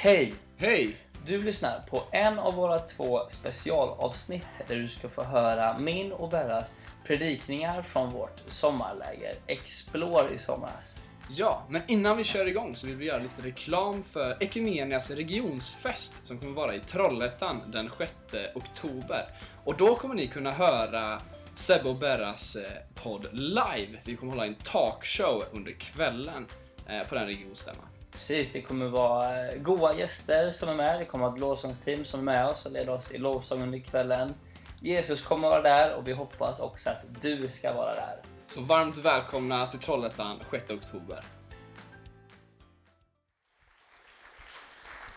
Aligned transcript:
Hej! 0.00 0.34
Hej! 0.56 0.96
Du 1.26 1.42
lyssnar 1.42 1.80
på 1.80 2.02
en 2.10 2.38
av 2.38 2.54
våra 2.54 2.78
två 2.78 3.20
specialavsnitt 3.28 4.60
där 4.68 4.76
du 4.76 4.88
ska 4.88 5.08
få 5.08 5.22
höra 5.22 5.78
min 5.78 6.12
och 6.12 6.30
Berras 6.30 6.74
predikningar 7.06 7.82
från 7.82 8.10
vårt 8.10 8.42
sommarläger 8.46 9.34
Explore 9.46 10.32
i 10.32 10.38
somras. 10.38 11.04
Ja, 11.30 11.66
men 11.68 11.82
innan 11.88 12.16
vi 12.16 12.24
kör 12.24 12.46
igång 12.46 12.76
så 12.76 12.86
vill 12.86 12.96
vi 12.96 13.04
göra 13.04 13.22
lite 13.22 13.42
reklam 13.42 14.02
för 14.02 14.36
Ekumenias 14.40 15.10
regionsfest 15.10 16.26
som 16.26 16.38
kommer 16.38 16.54
vara 16.54 16.74
i 16.74 16.80
Trollhättan 16.80 17.70
den 17.72 17.90
6 17.98 18.12
oktober. 18.54 19.24
Och 19.64 19.76
då 19.76 19.94
kommer 19.94 20.14
ni 20.14 20.26
kunna 20.26 20.52
höra 20.52 21.22
Sebbe 21.54 21.88
och 21.88 21.96
Berras 21.96 22.56
eh, 22.56 22.72
podd 22.94 23.26
live. 23.32 23.98
Vi 24.04 24.16
kommer 24.16 24.32
hålla 24.32 24.46
en 24.46 24.54
talkshow 24.54 25.44
under 25.52 25.72
kvällen 25.72 26.46
eh, 26.88 27.08
på 27.08 27.14
den 27.14 27.26
regionsstämman. 27.26 27.87
Precis, 28.18 28.52
det 28.52 28.62
kommer 28.62 28.88
vara 28.88 29.48
eh, 29.48 29.62
goa 29.62 29.94
gäster 29.94 30.50
som 30.50 30.68
är 30.68 30.74
med. 30.74 31.00
Det 31.00 31.04
kommer 31.04 31.24
vara 31.24 31.34
ett 31.34 31.40
lovsångsteam 31.40 32.04
som 32.04 32.20
är 32.20 32.24
med 32.24 32.46
oss 32.46 32.66
och 32.66 32.72
leder 32.72 32.94
oss 32.94 33.12
i 33.12 33.18
lovsång 33.18 33.62
under 33.62 33.78
kvällen. 33.78 34.34
Jesus 34.80 35.20
kommer 35.20 35.48
vara 35.48 35.62
där 35.62 35.94
och 35.94 36.08
vi 36.08 36.12
hoppas 36.12 36.60
också 36.60 36.90
att 36.90 37.06
du 37.20 37.48
ska 37.48 37.72
vara 37.72 37.94
där. 37.94 38.22
Så 38.46 38.60
varmt 38.60 38.96
välkomna 38.96 39.66
till 39.66 39.78
Trollhättan 39.78 40.40
6 40.50 40.70
oktober. 40.70 41.24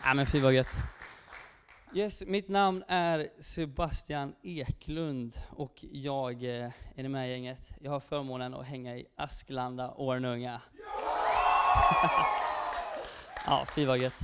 Ja 0.04 0.14
men 0.14 0.26
fy 0.26 0.40
vad 0.40 0.52
gött. 0.52 0.76
Yes, 1.94 2.22
mitt 2.26 2.48
namn 2.48 2.84
är 2.88 3.28
Sebastian 3.40 4.34
Eklund 4.42 5.34
och 5.50 5.74
jag 5.80 6.44
eh, 6.44 6.70
är 6.96 7.08
med 7.08 7.28
i 7.28 7.30
gänget. 7.30 7.70
Jag 7.80 7.90
har 7.90 8.00
förmånen 8.00 8.54
att 8.54 8.66
hänga 8.66 8.96
i 8.96 9.06
Asklanda 9.16 9.94
Ornunga 9.96 10.60
ja, 13.46 13.66
fy 13.74 13.86
vad 13.86 13.98
gött. 13.98 14.20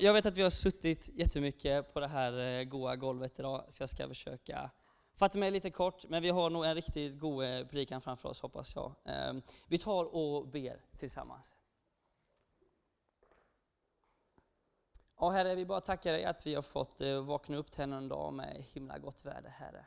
Jag 0.00 0.12
vet 0.12 0.26
att 0.26 0.36
vi 0.36 0.42
har 0.42 0.50
suttit 0.50 1.08
jättemycket 1.08 1.94
på 1.94 2.00
det 2.00 2.08
här 2.08 2.58
eh, 2.60 2.64
goa 2.64 2.96
golvet 2.96 3.38
idag, 3.38 3.64
så 3.68 3.82
jag 3.82 3.90
ska 3.90 4.08
försöka 4.08 4.70
fatta 5.14 5.38
mig 5.38 5.50
lite 5.50 5.70
kort, 5.70 6.08
men 6.08 6.22
vi 6.22 6.30
har 6.30 6.50
nog 6.50 6.64
en 6.64 6.74
riktigt 6.74 7.18
god 7.18 7.44
eh, 7.44 7.66
predikan 7.66 8.00
framför 8.00 8.28
oss 8.28 8.40
hoppas 8.40 8.74
jag. 8.74 8.94
Ehm, 9.04 9.42
vi 9.66 9.78
tar 9.78 10.04
och 10.04 10.48
ber 10.48 10.80
tillsammans. 10.98 11.56
Ja, 15.18 15.30
Herre, 15.30 15.54
vi 15.54 15.66
bara 15.66 15.80
tackar 15.80 16.12
dig 16.12 16.24
att 16.24 16.46
vi 16.46 16.54
har 16.54 16.62
fått 16.62 17.00
eh, 17.00 17.24
vakna 17.24 17.56
upp 17.56 17.70
till 17.70 17.82
en 17.82 18.08
dag 18.08 18.32
med 18.32 18.64
himla 18.72 18.98
gott 18.98 19.24
väder, 19.24 19.50
Herre. 19.50 19.86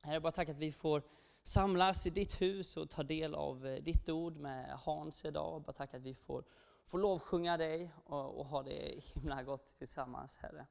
Herre, 0.00 0.20
bara 0.20 0.32
tack 0.32 0.48
att 0.48 0.58
vi 0.58 0.72
får 0.72 1.02
samlas 1.42 2.06
i 2.06 2.10
ditt 2.10 2.40
hus 2.40 2.76
och 2.76 2.90
ta 2.90 3.02
del 3.02 3.34
av 3.34 3.78
ditt 3.82 4.08
ord 4.08 4.36
med 4.36 4.78
Hans 4.78 5.24
idag. 5.24 5.62
Bara 5.62 5.72
tack 5.72 5.94
att 5.94 6.02
vi 6.02 6.14
får, 6.14 6.44
Få 6.84 6.96
lovsjunga 6.98 7.56
dig 7.56 7.90
och, 8.04 8.38
och 8.38 8.46
ha 8.46 8.62
det 8.62 9.00
himla 9.14 9.42
gott 9.42 9.66
tillsammans, 9.78 10.38
Herre. 10.38 10.66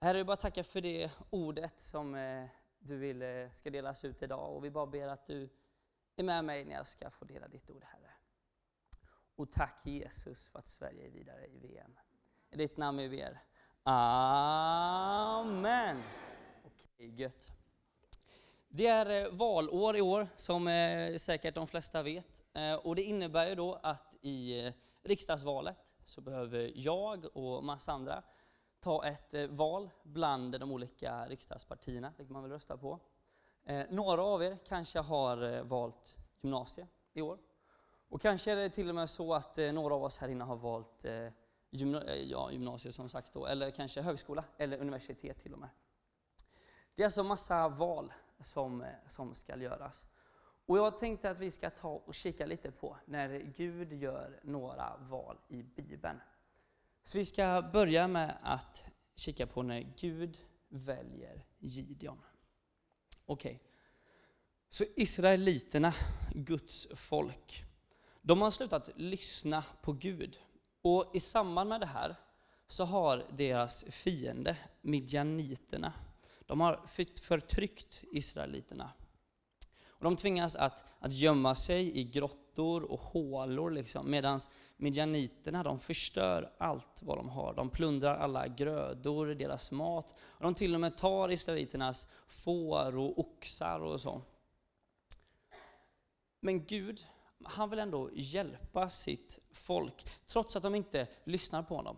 Herre, 0.00 0.18
vi 0.18 0.24
bara 0.24 0.36
tackar 0.36 0.62
för 0.62 0.80
det 0.80 1.10
ordet 1.30 1.80
som 1.80 2.14
eh, 2.14 2.46
du 2.78 2.96
vill 2.96 3.22
eh, 3.22 3.50
ska 3.52 3.70
delas 3.70 4.04
ut 4.04 4.22
idag 4.22 4.56
och 4.56 4.64
vi 4.64 4.70
bara 4.70 4.86
ber 4.86 5.08
att 5.08 5.26
du 5.26 5.48
är 6.16 6.22
med 6.22 6.44
mig 6.44 6.64
när 6.64 6.74
jag 6.74 6.86
ska 6.86 7.10
få 7.10 7.24
dela 7.24 7.48
ditt 7.48 7.70
ord, 7.70 7.84
Herre. 7.84 8.10
Och 9.36 9.52
tack 9.52 9.86
Jesus 9.86 10.48
för 10.48 10.58
att 10.58 10.66
Sverige 10.66 11.06
är 11.06 11.10
vidare 11.10 11.46
i 11.46 11.58
VM. 11.58 11.98
I 12.50 12.56
ditt 12.56 12.76
namn 12.76 12.98
vi 12.98 13.08
ber. 13.08 13.42
Amen. 13.82 15.56
Okej, 16.64 17.20
gött. 17.20 17.48
Det 18.68 18.86
är 18.86 19.24
eh, 19.24 19.30
valår 19.32 19.96
i 19.96 20.00
år, 20.00 20.28
som 20.36 20.68
eh, 20.68 21.16
säkert 21.16 21.54
de 21.54 21.66
flesta 21.66 22.02
vet. 22.02 22.44
Eh, 22.52 22.74
och 22.74 22.96
det 22.96 23.02
innebär 23.02 23.48
ju 23.48 23.54
då 23.54 23.74
att 23.82 24.16
i 24.22 24.72
riksdagsvalet 25.06 25.94
så 26.04 26.20
behöver 26.20 26.72
jag 26.74 27.36
och 27.36 27.64
massa 27.64 27.92
andra 27.92 28.22
ta 28.80 29.04
ett 29.04 29.34
eh, 29.34 29.46
val 29.46 29.90
bland 30.02 30.60
de 30.60 30.72
olika 30.72 31.26
riksdagspartierna. 31.26 32.12
Det 32.16 32.24
kan 32.24 32.32
man 32.32 32.42
väl 32.42 32.52
rösta 32.52 32.76
på. 32.76 33.00
Eh, 33.64 33.86
några 33.90 34.22
av 34.22 34.42
er 34.42 34.58
kanske 34.64 34.98
har 34.98 35.52
eh, 35.52 35.62
valt 35.62 36.16
gymnasie 36.40 36.86
i 37.12 37.22
år. 37.22 37.38
Och 38.08 38.20
kanske 38.20 38.52
är 38.52 38.56
det 38.56 38.70
till 38.70 38.88
och 38.88 38.94
med 38.94 39.10
så 39.10 39.34
att 39.34 39.56
några 39.56 39.94
av 39.94 40.04
oss 40.04 40.18
här 40.18 40.28
inne 40.28 40.44
har 40.44 40.56
valt 40.56 41.04
ja, 41.70 42.50
gymnasiet 42.50 42.94
som 42.94 43.08
sagt 43.08 43.32
då, 43.32 43.46
eller 43.46 43.70
kanske 43.70 44.02
högskola 44.02 44.44
eller 44.56 44.78
universitet 44.78 45.38
till 45.38 45.52
och 45.52 45.58
med. 45.58 45.68
Det 46.94 47.02
är 47.02 47.06
alltså 47.06 47.22
massa 47.22 47.68
val 47.68 48.12
som, 48.40 48.84
som 49.08 49.34
ska 49.34 49.56
göras. 49.56 50.06
Och 50.66 50.78
jag 50.78 50.98
tänkte 50.98 51.30
att 51.30 51.38
vi 51.38 51.50
ska 51.50 51.70
ta 51.70 51.88
och 51.88 52.14
kika 52.14 52.46
lite 52.46 52.70
på 52.70 52.96
när 53.04 53.38
Gud 53.38 53.92
gör 53.92 54.40
några 54.42 54.96
val 54.96 55.38
i 55.48 55.62
Bibeln. 55.62 56.20
Så 57.04 57.18
vi 57.18 57.24
ska 57.24 57.70
börja 57.72 58.08
med 58.08 58.38
att 58.42 58.84
kika 59.16 59.46
på 59.46 59.62
när 59.62 59.92
Gud 60.00 60.38
väljer 60.68 61.44
Gideon. 61.58 62.22
Okej. 63.26 63.62
Så 64.68 64.84
Israeliterna, 64.96 65.94
Guds 66.34 66.88
folk, 66.94 67.64
de 68.22 68.42
har 68.42 68.50
slutat 68.50 68.90
lyssna 68.96 69.64
på 69.82 69.92
Gud. 69.92 70.38
Och 70.82 71.10
i 71.14 71.20
samband 71.20 71.68
med 71.68 71.80
det 71.80 71.86
här 71.86 72.16
så 72.68 72.84
har 72.84 73.24
deras 73.30 73.84
fiende, 73.84 74.56
midjaniterna, 74.80 75.92
de 76.46 76.60
har 76.60 76.86
förtryckt 77.22 78.04
israeliterna. 78.12 78.92
Och 79.98 80.04
de 80.04 80.16
tvingas 80.16 80.56
att, 80.56 80.84
att 80.98 81.12
gömma 81.12 81.54
sig 81.54 81.98
i 81.98 82.04
grottor 82.04 82.82
och 82.82 83.00
hålor 83.00 83.70
liksom, 83.70 84.10
medan 84.10 84.40
midjaniterna 84.76 85.62
de 85.62 85.78
förstör 85.78 86.52
allt 86.58 87.02
vad 87.02 87.18
de 87.18 87.28
har. 87.28 87.54
De 87.54 87.70
plundrar 87.70 88.16
alla 88.16 88.48
grödor, 88.48 89.26
deras 89.26 89.70
mat, 89.70 90.14
och 90.20 90.42
de 90.42 90.54
till 90.54 90.74
och 90.74 90.80
med 90.80 90.96
tar 90.96 91.32
israeliternas 91.32 92.06
får 92.28 92.96
och 92.96 93.18
oxar 93.18 93.80
och 93.80 94.00
så. 94.00 94.22
Men 96.40 96.66
Gud, 96.66 97.06
han 97.44 97.70
vill 97.70 97.78
ändå 97.78 98.10
hjälpa 98.14 98.90
sitt 98.90 99.38
folk, 99.52 100.06
trots 100.26 100.56
att 100.56 100.62
de 100.62 100.74
inte 100.74 101.08
lyssnar 101.24 101.62
på 101.62 101.76
honom. 101.76 101.96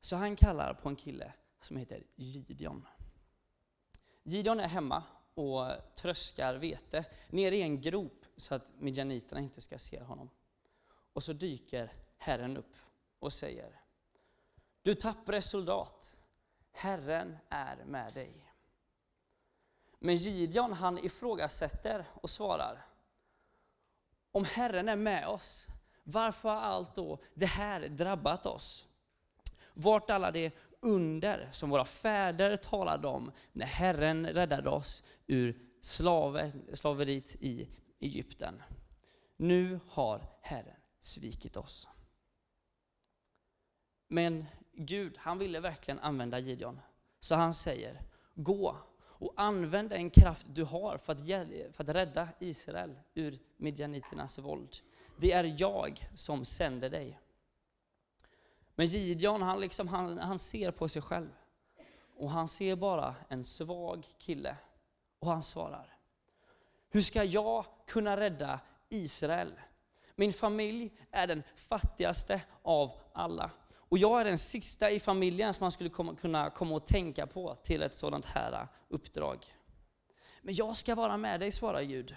Så 0.00 0.16
han 0.16 0.36
kallar 0.36 0.74
på 0.74 0.88
en 0.88 0.96
kille 0.96 1.32
som 1.60 1.76
heter 1.76 2.02
Gideon. 2.16 2.86
Gideon 4.22 4.60
är 4.60 4.68
hemma 4.68 5.02
och 5.36 5.72
tröskar 5.94 6.54
vete 6.54 7.04
ner 7.28 7.52
i 7.52 7.62
en 7.62 7.80
grop 7.80 8.24
så 8.36 8.54
att 8.54 8.70
midjaniterna 8.78 9.40
inte 9.40 9.60
ska 9.60 9.78
se 9.78 10.02
honom. 10.02 10.30
Och 11.12 11.22
så 11.22 11.32
dyker 11.32 11.92
Herren 12.16 12.56
upp 12.56 12.76
och 13.18 13.32
säger 13.32 13.80
Du 14.82 14.94
tappre 14.94 15.42
soldat, 15.42 16.16
Herren 16.72 17.36
är 17.48 17.84
med 17.84 18.14
dig. 18.14 18.52
Men 19.98 20.16
Gideon 20.16 20.72
han 20.72 20.98
ifrågasätter 20.98 22.04
och 22.14 22.30
svarar 22.30 22.86
Om 24.32 24.44
Herren 24.44 24.88
är 24.88 24.96
med 24.96 25.28
oss, 25.28 25.66
varför 26.02 26.48
har 26.48 26.56
allt 26.56 26.94
då 26.94 27.18
det 27.34 27.46
här 27.46 27.88
drabbat 27.88 28.46
oss? 28.46 28.88
Vart 29.74 30.10
alla 30.10 30.30
de 30.30 30.50
under 30.86 31.48
som 31.50 31.70
våra 31.70 31.84
fäder 31.84 32.56
talade 32.56 33.08
om 33.08 33.32
när 33.52 33.66
Herren 33.66 34.26
räddade 34.26 34.70
oss 34.70 35.02
ur 35.26 35.58
slave, 35.80 36.52
slaveriet 36.72 37.36
i 37.40 37.68
Egypten. 38.00 38.62
Nu 39.36 39.80
har 39.88 40.22
Herren 40.40 40.76
svikit 41.00 41.56
oss. 41.56 41.88
Men 44.08 44.44
Gud, 44.72 45.16
han 45.18 45.38
ville 45.38 45.60
verkligen 45.60 45.98
använda 45.98 46.38
Gideon. 46.38 46.80
Så 47.20 47.34
han 47.34 47.52
säger, 47.54 48.02
gå 48.34 48.76
och 48.98 49.32
använd 49.36 49.90
den 49.90 50.10
kraft 50.10 50.46
du 50.48 50.64
har 50.64 50.98
för 50.98 51.12
att, 51.12 51.76
för 51.76 51.82
att 51.82 51.88
rädda 51.88 52.28
Israel 52.40 52.98
ur 53.14 53.38
midjaniternas 53.56 54.38
våld. 54.38 54.76
Det 55.16 55.32
är 55.32 55.56
jag 55.58 56.08
som 56.14 56.44
sänder 56.44 56.90
dig. 56.90 57.20
Men 58.76 58.86
Gideon, 58.86 59.42
han, 59.42 59.60
liksom, 59.60 59.88
han, 59.88 60.18
han 60.18 60.38
ser 60.38 60.70
på 60.70 60.88
sig 60.88 61.02
själv. 61.02 61.28
Och 62.16 62.30
han 62.30 62.48
ser 62.48 62.76
bara 62.76 63.14
en 63.28 63.44
svag 63.44 64.06
kille. 64.18 64.56
Och 65.18 65.28
han 65.28 65.42
svarar. 65.42 65.96
Hur 66.90 67.00
ska 67.00 67.24
jag 67.24 67.64
kunna 67.86 68.16
rädda 68.16 68.60
Israel? 68.88 69.52
Min 70.14 70.32
familj 70.32 70.92
är 71.10 71.26
den 71.26 71.42
fattigaste 71.56 72.42
av 72.62 72.92
alla. 73.12 73.50
Och 73.74 73.98
jag 73.98 74.20
är 74.20 74.24
den 74.24 74.38
sista 74.38 74.90
i 74.90 75.00
familjen 75.00 75.54
som 75.54 75.64
man 75.64 75.72
skulle 75.72 75.90
komma, 75.90 76.14
kunna 76.14 76.50
komma 76.50 76.74
och 76.74 76.86
tänka 76.86 77.26
på 77.26 77.54
till 77.54 77.82
ett 77.82 77.94
sådant 77.94 78.24
här 78.24 78.68
uppdrag. 78.88 79.46
Men 80.42 80.54
jag 80.54 80.76
ska 80.76 80.94
vara 80.94 81.16
med 81.16 81.40
dig, 81.40 81.52
svarar 81.52 81.82
Gud. 81.82 82.14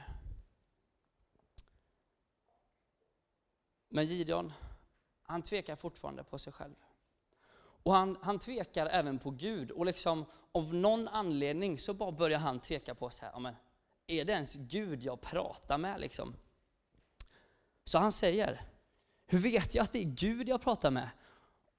Men 3.89 4.05
Gideon, 4.05 4.53
han 5.29 5.41
tvekar 5.41 5.75
fortfarande 5.75 6.23
på 6.23 6.37
sig 6.37 6.53
själv. 6.53 6.75
Och 7.83 7.93
han, 7.93 8.17
han 8.21 8.39
tvekar 8.39 8.85
även 8.85 9.19
på 9.19 9.31
Gud. 9.31 9.71
Och 9.71 9.85
liksom 9.85 10.25
av 10.51 10.73
någon 10.73 11.07
anledning 11.07 11.77
så 11.77 11.93
bara 11.93 12.11
börjar 12.11 12.39
han 12.39 12.59
tveka 12.59 12.95
på 12.95 13.09
sig. 13.09 13.29
Ja, 13.33 13.39
men, 13.39 13.55
är 14.07 14.25
det 14.25 14.33
ens 14.33 14.55
Gud 14.55 15.03
jag 15.03 15.21
pratar 15.21 15.77
med 15.77 15.99
liksom? 15.99 16.35
Så 17.83 17.97
han 17.97 18.11
säger, 18.11 18.61
hur 19.27 19.39
vet 19.39 19.75
jag 19.75 19.83
att 19.83 19.91
det 19.91 19.99
är 19.99 20.15
Gud 20.15 20.49
jag 20.49 20.61
pratar 20.61 20.91
med? 20.91 21.09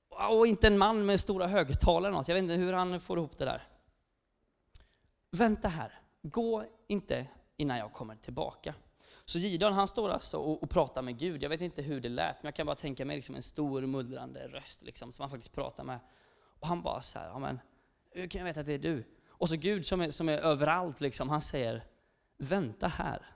Och 0.09 0.39
och 0.39 0.47
inte 0.47 0.67
en 0.67 0.79
man 0.79 1.07
med 1.07 1.21
stora 1.21 1.47
högtalare 1.47 2.09
eller 2.09 2.17
något. 2.17 2.29
Jag 2.29 2.35
vet 2.35 2.43
inte 2.43 2.55
hur 2.55 2.73
han 2.73 3.01
får 3.01 3.19
ihop 3.19 3.39
det 3.39 3.45
där. 3.45 3.69
Vänta 5.31 5.69
här, 5.69 6.01
gå 6.23 6.65
inte 6.87 7.27
innan 7.57 7.79
jag 7.79 7.93
kommer 7.93 8.17
tillbaka. 8.17 8.75
Så 9.31 9.39
Gideon 9.39 9.73
han 9.73 9.89
står 9.89 10.09
alltså 10.09 10.39
och, 10.39 10.63
och, 10.63 10.71
pratar 10.71 11.03
med 11.03 11.19
Gud. 11.19 11.43
Jag 11.43 11.51
vet 11.51 11.61
inte 11.61 11.83
hur 11.83 12.01
det 12.01 12.09
lät, 12.09 12.43
men 12.43 12.49
jag 12.49 12.55
kan 12.55 12.67
bara 12.67 12.77
tänka 12.77 13.05
mig 13.05 13.17
liksom 13.17 13.35
en 13.35 13.43
stor 13.43 13.83
mullrande 13.83 14.49
röst 14.49 14.83
liksom, 14.83 15.13
som 15.13 15.23
han 15.23 15.31
faktiskt 15.31 15.53
pratar 15.53 15.85
med. 15.85 15.99
Och 16.61 16.69
han 16.69 16.83
bara 16.83 17.03
så 17.03 17.19
här, 17.19 17.27
ja 17.27 17.39
men, 17.39 17.61
hur 18.11 18.27
kan 18.27 18.39
jag 18.39 18.47
veta 18.47 18.61
att 18.61 18.67
det 18.67 18.73
är 18.73 18.79
du? 18.79 19.05
Och 19.29 19.49
så 19.49 19.57
Gud 19.57 19.87
som 19.87 20.01
är, 20.01 20.11
som 20.11 20.29
är 20.29 20.39
överallt, 20.39 21.01
liksom, 21.01 21.29
han 21.29 21.43
säger, 21.43 21.85
vänta 22.39 22.87
här, 22.87 23.27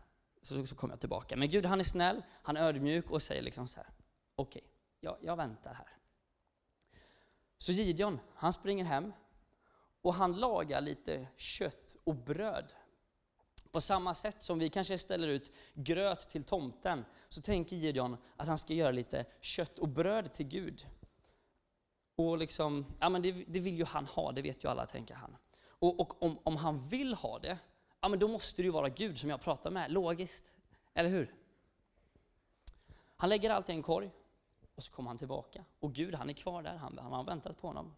så, 0.42 0.66
så 0.66 0.74
kommer 0.74 0.92
jag 0.92 1.00
tillbaka. 1.00 1.36
Men 1.36 1.50
Gud 1.50 1.66
han 1.66 1.80
är 1.80 1.84
snäll, 1.84 2.22
han 2.42 2.56
är 2.56 2.68
ödmjuk 2.68 3.10
och 3.10 3.22
säger 3.22 3.42
liksom 3.42 3.68
så 3.68 3.80
här, 3.80 3.88
okej, 4.36 4.62
okay, 4.62 4.70
jag, 5.00 5.16
jag 5.20 5.36
väntar 5.36 5.74
här. 5.74 5.88
Så 7.58 7.72
Gideon, 7.72 8.20
han 8.34 8.52
springer 8.52 8.84
hem 8.84 9.12
och 10.02 10.14
han 10.14 10.32
lagar 10.32 10.80
lite 10.80 11.26
kött 11.36 11.96
och 12.04 12.14
bröd. 12.14 12.72
På 13.74 13.80
samma 13.80 14.14
sätt 14.14 14.42
som 14.42 14.58
vi 14.58 14.70
kanske 14.70 14.98
ställer 14.98 15.28
ut 15.28 15.52
gröt 15.74 16.28
till 16.28 16.44
tomten, 16.44 17.04
så 17.28 17.42
tänker 17.42 17.76
Gideon 17.76 18.16
att 18.36 18.46
han 18.46 18.58
ska 18.58 18.74
göra 18.74 18.90
lite 18.90 19.26
kött 19.40 19.78
och 19.78 19.88
bröd 19.88 20.32
till 20.32 20.46
Gud. 20.46 20.86
Och 22.16 22.38
liksom, 22.38 22.86
ja 23.00 23.08
men 23.08 23.22
det, 23.22 23.32
det 23.32 23.60
vill 23.60 23.78
ju 23.78 23.84
han 23.84 24.06
ha, 24.06 24.32
det 24.32 24.42
vet 24.42 24.64
ju 24.64 24.68
alla, 24.68 24.86
tänker 24.86 25.14
han. 25.14 25.36
Och, 25.66 26.00
och 26.00 26.22
om, 26.22 26.38
om, 26.42 26.56
han 26.56 26.80
vill 26.88 27.14
ha 27.14 27.38
det, 27.38 27.58
ja 28.00 28.08
men 28.08 28.18
då 28.18 28.28
måste 28.28 28.62
det 28.62 28.66
ju 28.66 28.72
vara 28.72 28.88
Gud 28.88 29.18
som 29.18 29.30
jag 29.30 29.40
pratar 29.40 29.70
med, 29.70 29.92
logiskt. 29.92 30.52
Eller 30.94 31.10
hur? 31.10 31.34
Han 33.16 33.28
lägger 33.28 33.50
allt 33.50 33.68
i 33.68 33.72
en 33.72 33.82
korg 33.82 34.10
och 34.74 34.82
så 34.82 34.92
kommer 34.92 35.10
han 35.10 35.18
tillbaka. 35.18 35.64
Och 35.80 35.92
Gud 35.92 36.14
han 36.14 36.30
är 36.30 36.34
kvar 36.34 36.62
där, 36.62 36.76
han, 36.76 36.98
han 36.98 37.12
har 37.12 37.24
väntat 37.24 37.60
på 37.60 37.66
honom. 37.66 37.94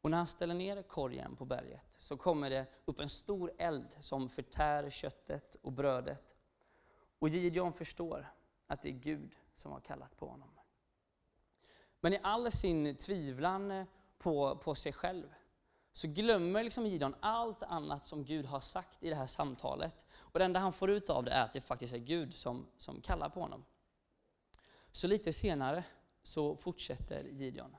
Och 0.00 0.10
när 0.10 0.18
han 0.18 0.26
ställer 0.26 0.54
ner 0.54 0.82
korgen 0.82 1.36
på 1.36 1.44
berget 1.44 1.80
så 1.96 2.16
kommer 2.16 2.50
det 2.50 2.66
upp 2.84 3.00
en 3.00 3.08
stor 3.08 3.52
eld 3.58 3.96
som 4.00 4.28
förtär 4.28 4.90
köttet 4.90 5.54
och 5.62 5.72
brödet. 5.72 6.36
Och 7.18 7.28
Gideon 7.28 7.72
förstår 7.72 8.32
att 8.66 8.82
det 8.82 8.88
är 8.88 8.92
Gud 8.92 9.36
som 9.54 9.72
har 9.72 9.80
kallat 9.80 10.16
på 10.16 10.26
honom. 10.26 10.50
Men 12.00 12.12
i 12.12 12.18
all 12.22 12.52
sin 12.52 12.96
tvivlan 12.96 13.86
på, 14.18 14.56
på 14.56 14.74
sig 14.74 14.92
själv 14.92 15.34
så 15.92 16.08
glömmer 16.08 16.62
liksom 16.62 16.86
Gideon 16.86 17.14
allt 17.20 17.62
annat 17.62 18.06
som 18.06 18.24
Gud 18.24 18.46
har 18.46 18.60
sagt 18.60 19.02
i 19.02 19.08
det 19.08 19.14
här 19.14 19.26
samtalet. 19.26 20.06
Och 20.12 20.38
det 20.38 20.44
enda 20.44 20.60
han 20.60 20.72
får 20.72 20.90
ut 20.90 21.10
av 21.10 21.24
det 21.24 21.30
är 21.30 21.44
att 21.44 21.52
det 21.52 21.60
faktiskt 21.60 21.94
är 21.94 21.98
Gud 21.98 22.34
som, 22.34 22.66
som 22.76 23.00
kallar 23.00 23.28
på 23.28 23.40
honom. 23.40 23.64
Så 24.92 25.06
lite 25.06 25.32
senare 25.32 25.84
så 26.22 26.56
fortsätter 26.56 27.24
Gideon. 27.24 27.76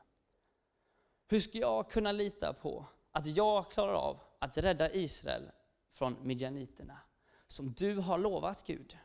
Hur 1.31 1.39
ska 1.39 1.57
jag 1.57 1.89
kunna 1.89 2.11
lita 2.11 2.53
på 2.53 2.85
att 3.11 3.25
jag 3.25 3.71
klarar 3.71 3.93
av 3.93 4.21
att 4.39 4.57
rädda 4.57 4.91
Israel 4.91 5.51
från 5.91 6.27
midjaniterna, 6.27 6.99
som 7.47 7.73
du 7.73 7.95
har 7.95 8.17
lovat 8.17 8.67
Gud? 8.67 8.97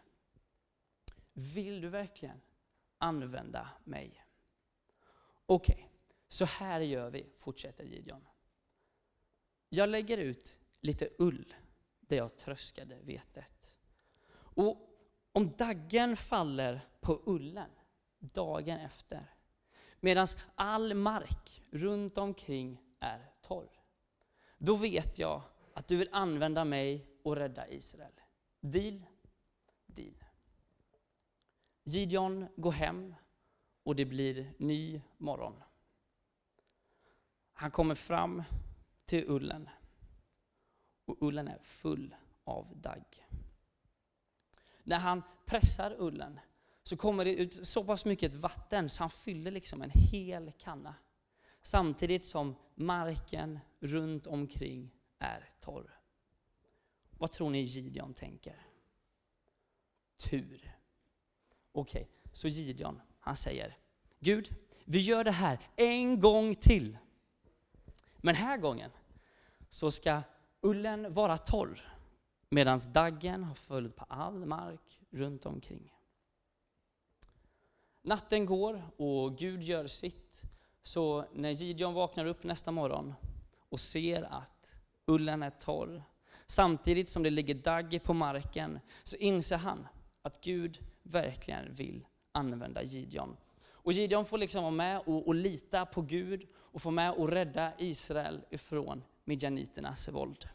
Vill 1.32 1.81
du 1.81 1.88
verkligen 1.88 2.41
använda 2.99 3.69
mig? 3.85 4.25
Okej, 5.47 5.75
okay, 5.75 5.87
så 6.29 6.44
här 6.44 6.81
gör 6.81 7.11
vi, 7.11 7.32
fortsätter 7.37 7.85
Gideon. 7.85 8.27
Jag 9.69 9.88
lägger 9.88 10.19
ut 10.19 10.59
lite 10.81 11.09
ull 11.19 11.55
där 12.00 12.17
jag 12.17 12.37
tröskade 12.37 12.99
vetet. 13.03 13.75
Och 14.35 14.91
om 15.32 15.50
daggen 15.50 16.17
faller 16.17 16.88
på 17.00 17.23
ullen 17.27 17.70
dagen 18.19 18.79
efter, 18.79 19.34
medan 20.05 20.27
all 20.55 20.95
mark 20.95 21.62
runt 21.71 22.19
omkring 22.19 22.81
är 23.01 23.31
torr. 23.43 23.69
Då 24.59 24.77
vet 24.77 25.19
jag 25.19 25.43
att 25.75 25.89
du 25.89 25.97
vill 25.97 26.09
använda 26.12 26.65
mig 26.65 27.06
och 27.23 27.37
rädda 27.37 27.69
Israel. 27.69 28.12
Deal? 28.61 29.03
Deal. 29.87 30.25
Gideon 31.85 32.47
går 32.56 32.73
hem 32.73 33.15
och 33.83 33.97
det 33.97 34.05
blir 34.05 34.53
ny 34.59 35.03
morgon. 35.19 35.62
Han 37.53 37.71
kommer 37.71 37.95
fram 37.95 38.43
till 39.05 39.25
ullen 39.31 39.69
och 41.05 41.17
ullen 41.21 41.49
är 41.49 41.59
full 41.59 42.15
av 42.45 42.77
dagg. 42.77 43.27
När 44.83 44.99
han 44.99 45.23
pressar 45.47 45.97
ullen 45.99 46.41
så 46.85 46.97
kommer 46.97 47.25
det 47.25 47.35
ut 47.35 47.67
så 47.67 47.85
pass 47.85 48.05
mycket 48.05 48.35
vatten 48.35 48.89
så 48.89 49.03
han 49.03 49.11
fyller 49.11 49.51
liksom 49.51 49.83
en 49.83 49.91
hel 49.91 50.53
kanna. 50.59 50.95
Samtidigt 51.63 52.27
som 52.27 52.57
marken 52.75 53.59
runt 53.81 54.27
omkring 54.27 54.91
är 55.19 55.49
torr. 55.61 56.01
Vad 57.19 57.33
tror 57.33 57.51
ni 57.51 57.61
Gideon 57.61 58.15
tänker? 58.15 58.67
Tur. 60.17 60.77
Okej, 61.73 62.03
okay, 62.03 62.13
så 62.33 62.49
Gideon, 62.49 63.01
han 63.21 63.37
säger 63.37 63.77
Gud, 64.21 64.55
vi 64.85 64.99
gör 64.99 65.25
det 65.25 65.31
här 65.31 65.59
en 65.77 66.21
gång 66.21 66.55
till. 66.55 66.99
Men 68.17 68.35
här 68.35 68.59
gången 68.59 68.91
så 69.69 69.91
ska 69.91 70.23
ullen 70.61 71.13
vara 71.13 71.39
torr 71.39 71.95
medan 72.49 72.81
daggen 72.93 73.45
har 73.45 73.55
följt 73.55 73.97
på 73.97 74.05
all 74.05 74.47
mark 74.47 75.01
runt 75.11 75.47
omkring. 75.47 75.95
Natten 78.06 78.47
går 78.47 78.83
och 78.97 79.39
Gud 79.39 79.62
gör 79.62 79.87
sitt. 79.87 80.43
Så 80.83 81.25
när 81.33 81.51
Gideon 81.51 81.95
vaknar 81.95 82.27
upp 82.27 82.45
nästa 82.45 82.71
morgon 82.71 83.15
och 83.69 83.81
ser 83.81 84.23
att 84.23 84.81
ullen 85.06 85.43
är 85.43 85.51
torr, 85.51 86.03
samtidigt 86.47 87.11
som 87.11 87.23
det 87.23 87.31
ligger 87.31 87.55
dagg 87.55 88.01
på 88.05 88.15
marken, 88.15 88.81
så 89.03 89.17
inser 89.17 89.56
han 89.56 89.87
att 90.23 90.41
Gud 90.41 90.79
verkligen 91.03 91.73
vill 91.73 92.06
använda 92.33 92.83
Gideon. 92.83 93.37
Och 93.67 93.93
Gideon 93.93 94.25
får 94.25 94.39
liksom 94.39 94.62
vara 94.62 94.71
med 94.71 95.01
och, 95.01 95.27
och 95.27 95.35
lita 95.35 95.87
på 95.87 96.03
Gud 96.03 96.49
och 96.55 96.83
få 96.83 96.91
med 96.91 97.12
och 97.12 97.29
rädda 97.29 97.73
Israel 97.79 98.45
ifrån 98.51 99.05
midjaniternas 99.25 100.09
våld. 100.09 100.49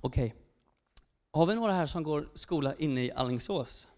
Okej. 0.00 0.26
Okay. 0.26 0.45
Har 1.36 1.46
vi 1.46 1.54
några 1.54 1.72
här 1.72 1.86
som 1.86 2.02
går 2.02 2.28
skola 2.34 2.74
inne 2.74 3.04
i 3.04 3.12
Allingsås? 3.12 3.88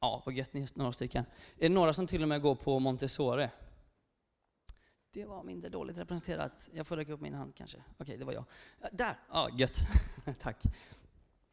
Ja, 0.00 0.22
vad 0.26 0.34
gött, 0.34 0.52
ni 0.52 0.62
är 0.62 0.68
några 0.74 0.92
stycken. 0.92 1.24
Är 1.58 1.68
det 1.68 1.74
några 1.74 1.92
som 1.92 2.06
till 2.06 2.22
och 2.22 2.28
med 2.28 2.42
går 2.42 2.54
på 2.54 2.78
Montessori? 2.78 3.48
Det 5.12 5.24
var 5.24 5.42
mindre 5.42 5.70
dåligt 5.70 5.98
representerat. 5.98 6.70
Jag 6.72 6.86
får 6.86 6.96
räcka 6.96 7.12
upp 7.12 7.20
min 7.20 7.34
hand 7.34 7.54
kanske. 7.54 7.76
Okej, 7.76 7.94
okay, 7.98 8.16
det 8.16 8.24
var 8.24 8.32
jag. 8.32 8.44
Där! 8.92 9.18
Ja, 9.32 9.48
gött. 9.52 9.78
Tack. 10.40 10.62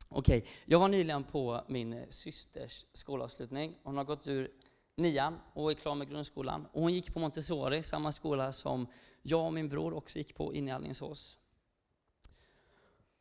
Okej, 0.10 0.38
okay. 0.38 0.52
jag 0.66 0.80
var 0.80 0.88
nyligen 0.88 1.24
på 1.24 1.62
min 1.68 2.06
systers 2.10 2.86
skolavslutning. 2.94 3.76
Hon 3.84 3.98
har 3.98 4.04
gått 4.04 4.28
ur 4.28 4.52
nian 4.96 5.40
och 5.54 5.72
är 5.72 5.76
klar 5.76 5.96
med 5.96 6.10
grundskolan. 6.10 6.68
Och 6.72 6.82
hon 6.82 6.94
gick 6.94 7.14
på 7.14 7.20
Montessori, 7.20 7.84
samma 7.84 8.12
skola 8.12 8.52
som 8.52 8.88
jag 9.22 9.46
och 9.46 9.54
min 9.54 9.70
bror 9.70 9.94
också 9.94 10.18
gick 10.18 10.36
på 10.36 10.54
inne 10.54 10.72
i 10.72 10.74
Alingsås. 10.74 11.40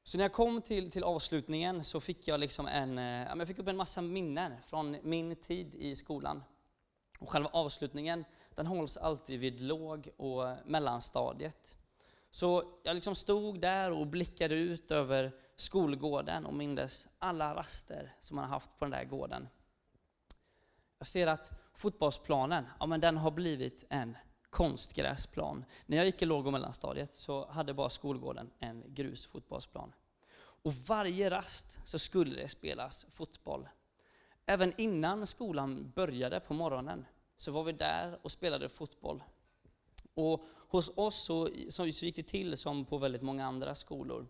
Så 0.04 0.18
när 0.18 0.24
jag 0.24 0.32
kom 0.32 0.62
till, 0.62 0.90
till 0.90 1.04
avslutningen 1.04 1.84
så 1.84 2.00
fick 2.00 2.28
jag, 2.28 2.40
liksom 2.40 2.66
en, 2.66 2.98
eh, 2.98 3.38
jag 3.38 3.46
fick 3.46 3.58
upp 3.58 3.68
en 3.68 3.76
massa 3.76 4.02
minnen 4.02 4.52
från 4.66 4.96
min 5.02 5.36
tid 5.36 5.74
i 5.74 5.96
skolan. 5.96 6.42
Och 7.18 7.30
själva 7.30 7.48
avslutningen 7.52 8.24
den 8.54 8.66
hålls 8.66 8.96
alltid 8.96 9.40
vid 9.40 9.60
låg 9.60 10.08
och 10.16 10.44
mellanstadiet. 10.64 11.76
Så 12.30 12.64
jag 12.82 12.94
liksom 12.94 13.14
stod 13.14 13.60
där 13.60 13.90
och 13.90 14.06
blickade 14.06 14.54
ut 14.54 14.90
över 14.90 15.32
skolgården 15.56 16.46
och 16.46 16.54
mindes 16.54 17.08
alla 17.18 17.54
raster 17.54 18.14
som 18.20 18.36
man 18.36 18.44
har 18.44 18.50
haft 18.50 18.78
på 18.78 18.84
den 18.84 18.90
där 18.90 19.04
gården. 19.04 19.48
Jag 20.98 21.06
ser 21.06 21.26
att 21.26 21.50
fotbollsplanen, 21.74 22.64
ja 22.80 22.86
men 22.86 23.00
den 23.00 23.16
har 23.16 23.30
blivit 23.30 23.84
en 23.90 24.16
konstgräsplan. 24.52 25.64
När 25.86 25.96
jag 25.96 26.06
gick 26.06 26.22
i 26.22 26.26
låg 26.26 26.46
och 26.46 26.52
mellanstadiet 26.52 27.14
så 27.14 27.46
hade 27.46 27.74
bara 27.74 27.90
skolgården 27.90 28.50
en 28.58 28.84
grusfotbollsplan. 28.86 29.92
Och 30.64 30.72
varje 30.72 31.30
rast 31.30 31.78
så 31.84 31.98
skulle 31.98 32.42
det 32.42 32.48
spelas 32.48 33.06
fotboll. 33.10 33.68
Även 34.46 34.72
innan 34.80 35.26
skolan 35.26 35.92
började 35.94 36.40
på 36.40 36.54
morgonen 36.54 37.06
så 37.36 37.52
var 37.52 37.64
vi 37.64 37.72
där 37.72 38.18
och 38.22 38.32
spelade 38.32 38.68
fotboll. 38.68 39.22
Och 40.14 40.44
hos 40.68 40.90
oss 40.96 41.24
så, 41.24 41.48
så 41.68 41.86
gick 41.86 42.16
det 42.16 42.22
till 42.22 42.56
som 42.56 42.84
på 42.84 42.98
väldigt 42.98 43.22
många 43.22 43.46
andra 43.46 43.74
skolor. 43.74 44.26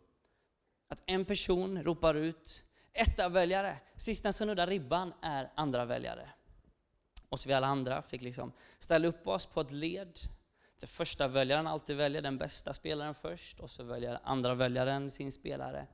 Att 0.88 1.02
en 1.06 1.24
person 1.24 1.82
ropar 1.82 2.14
ut 2.14 2.64
etta 2.92 3.28
väljare, 3.28 3.76
sista 3.96 4.32
som 4.32 4.46
nuddar 4.46 4.66
ribban 4.66 5.12
är 5.22 5.52
andra 5.54 5.84
väljare. 5.84 6.30
Och 7.32 7.40
så 7.40 7.48
vi 7.48 7.54
alla 7.54 7.66
andra 7.66 8.02
fick 8.02 8.22
liksom 8.22 8.52
ställa 8.78 9.08
upp 9.08 9.26
oss 9.26 9.46
på 9.46 9.60
ett 9.60 9.70
led. 9.70 10.18
Det 10.80 10.86
första 10.86 11.28
väljaren 11.28 11.66
alltid 11.66 11.96
väljer 11.96 12.22
den 12.22 12.38
bästa 12.38 12.74
spelaren 12.74 13.14
först 13.14 13.60
och 13.60 13.70
så 13.70 13.82
väljer 13.82 14.20
andra 14.24 14.54
väljaren 14.54 15.10
sin 15.10 15.32
spelare. 15.32 15.86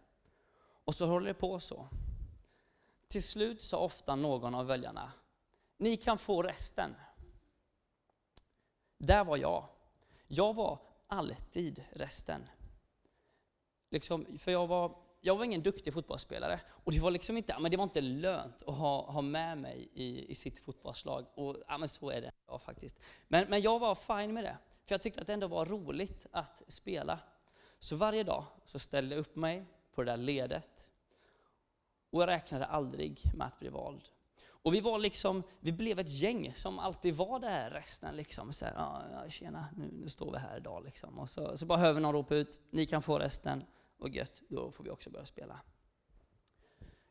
Och 0.85 0.95
så 0.95 1.07
håller 1.07 1.26
det 1.26 1.35
på 1.35 1.61
så. 1.61 1.88
Till 3.09 3.23
slut 3.23 3.62
sa 3.62 3.78
ofta 3.78 4.16
någon 4.16 4.54
av 4.54 4.66
väljarna, 4.66 5.12
ni 5.76 5.97
kan 5.97 6.18
få 6.18 6.42
resten. 6.42 6.95
Där 8.97 9.25
var 9.25 9.37
jag. 9.37 9.68
Jag 10.26 10.54
var 10.54 10.78
alltid 11.07 11.85
resten. 11.92 12.49
Liksom, 13.90 14.38
för 14.38 14.52
jag 14.52 14.66
var, 14.66 14.97
jag 15.21 15.37
var 15.37 15.45
ingen 15.45 15.63
duktig 15.63 15.93
fotbollsspelare 15.93 16.61
och 16.69 16.93
det 16.93 17.01
var 17.01 17.11
liksom 17.11 17.37
inte, 17.37 17.57
men 17.61 17.71
det 17.71 17.77
var 17.77 17.85
inte 17.85 18.01
lönt 18.01 18.63
att 18.67 18.75
ha, 18.75 19.11
ha 19.11 19.23
med 19.23 19.59
mig 19.59 19.89
i, 19.93 20.31
i 20.31 20.35
sitt 20.35 20.59
fotbollslag. 20.59 21.27
Och 21.35 21.57
ja, 21.69 21.79
men 21.79 21.89
så 21.89 22.11
är 22.11 22.21
det 22.21 22.33
ja, 22.47 22.59
faktiskt. 22.59 23.01
Men, 23.29 23.47
men 23.49 23.61
jag 23.61 23.79
var 23.79 23.95
fine 23.95 24.35
med 24.35 24.45
det, 24.45 24.59
för 24.87 24.95
jag 24.95 25.03
tyckte 25.03 25.21
att 25.21 25.27
det 25.27 25.33
ändå 25.33 25.47
var 25.47 25.67
roligt 25.67 26.27
att 26.31 26.63
spela. 26.69 27.19
Så 27.79 27.97
varje 27.97 28.25
dag 28.25 28.45
så 28.65 28.79
ställde 28.79 29.15
jag 29.15 29.21
upp 29.21 29.37
mig 29.37 29.67
på 29.95 30.03
det 30.03 30.11
där 30.11 30.17
ledet 30.17 30.91
och 32.11 32.23
jag 32.23 32.29
räknade 32.29 32.67
aldrig 32.67 33.21
med 33.35 33.47
att 33.47 33.59
bli 33.59 33.69
vald. 33.69 34.09
Och 34.63 34.75
vi 34.75 34.81
var 34.81 34.99
liksom, 34.99 35.43
vi 35.61 35.73
blev 35.73 35.99
ett 35.99 36.09
gäng 36.09 36.53
som 36.55 36.79
alltid 36.79 37.15
var 37.15 37.39
där 37.39 37.71
resten 37.71 38.17
liksom. 38.17 38.53
Så 38.53 38.65
här, 38.65 38.75
ja, 38.77 39.31
tjena, 39.31 39.69
nu, 39.77 39.91
nu 39.93 40.09
står 40.09 40.33
vi 40.33 40.39
här 40.39 40.57
idag 40.57 40.85
liksom. 40.85 41.19
Och 41.19 41.31
så, 41.31 41.57
så 41.57 41.67
bara 41.67 41.79
hör 41.79 41.93
vi 41.93 42.01
någon 42.01 42.15
ropa 42.15 42.35
ut, 42.35 42.61
ni 42.71 42.87
kan 42.87 43.03
få 43.03 43.19
resten, 43.19 43.65
och 43.99 44.09
gött, 44.09 44.43
då 44.49 44.71
får 44.71 44.85
vi 44.85 44.90
också 44.90 45.11
börja 45.11 45.26
spela. 45.26 45.61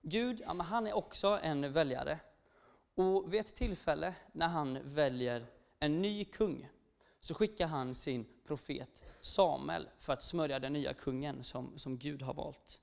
Gud, 0.01 0.41
ja, 0.41 0.53
men 0.53 0.65
han 0.65 0.87
är 0.87 0.93
också 0.93 1.39
en 1.43 1.71
väljare. 1.73 2.19
Och 2.95 3.33
vid 3.33 3.39
ett 3.39 3.55
tillfälle 3.55 4.15
när 4.31 4.47
han 4.47 4.79
väljer 4.83 5.45
en 5.79 6.01
ny 6.01 6.25
kung, 6.25 6.69
så 7.19 7.33
skickar 7.33 7.67
han 7.67 7.95
sin 7.95 8.25
profet 8.47 9.03
Samuel 9.21 9.89
för 9.99 10.13
att 10.13 10.21
smörja 10.21 10.59
den 10.59 10.73
nya 10.73 10.93
kungen 10.93 11.43
som, 11.43 11.77
som 11.77 11.97
Gud 11.97 12.21
har 12.21 12.33
valt. 12.33 12.79